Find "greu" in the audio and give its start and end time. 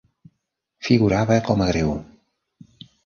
1.73-1.93